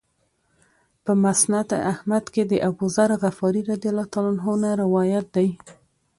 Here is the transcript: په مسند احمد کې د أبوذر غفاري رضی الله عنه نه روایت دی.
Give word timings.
په 1.03 1.11
مسند 1.23 1.67
احمد 1.91 2.25
کې 2.33 2.43
د 2.51 2.53
أبوذر 2.69 3.09
غفاري 3.21 3.61
رضی 3.71 3.87
الله 3.91 4.07
عنه 4.27 4.53
نه 4.63 4.69
روایت 4.83 5.25
دی. 5.35 5.47